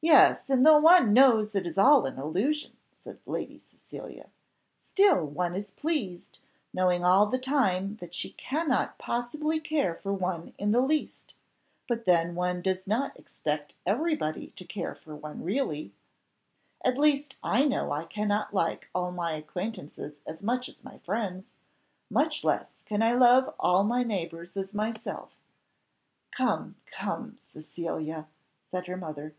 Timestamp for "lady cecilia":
3.26-4.28